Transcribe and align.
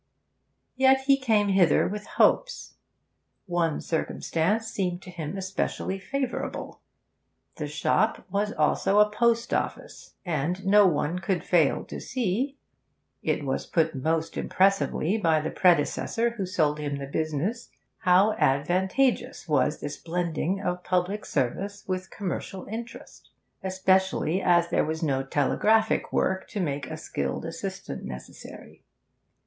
Yet 0.75 1.01
he 1.01 1.15
came 1.15 1.49
hither 1.49 1.87
with 1.87 2.07
hopes. 2.17 2.73
One 3.45 3.79
circumstance 3.79 4.65
seemed 4.65 5.03
to 5.03 5.11
him 5.11 5.37
especially 5.37 5.99
favourable: 5.99 6.81
the 7.57 7.67
shop 7.67 8.25
was 8.31 8.51
also 8.51 8.97
a 8.97 9.11
post 9.11 9.53
office, 9.53 10.15
and 10.25 10.65
no 10.65 10.87
one 10.87 11.19
could 11.19 11.43
fail 11.43 11.85
to 11.85 11.99
see 12.01 12.57
(it 13.21 13.45
was 13.45 13.67
put 13.67 13.93
most 13.93 14.37
impressively 14.37 15.19
by 15.19 15.39
the 15.39 15.51
predecessor 15.51 16.31
who 16.31 16.47
sold 16.47 16.79
him 16.79 16.95
the 16.97 17.05
business) 17.05 17.69
how 17.99 18.33
advantageous 18.39 19.47
was 19.47 19.81
this 19.81 19.97
blending 19.97 20.59
of 20.61 20.83
public 20.83 21.27
service 21.27 21.87
with 21.87 22.09
commercial 22.09 22.65
interest; 22.65 23.29
especially 23.61 24.41
as 24.41 24.69
there 24.71 24.83
was 24.83 25.03
no 25.03 25.21
telegraphic 25.21 26.11
work 26.11 26.47
to 26.47 26.59
make 26.59 26.87
a 26.89 26.97
skilled 26.97 27.45
assistant 27.45 28.03
necessary. 28.03 28.81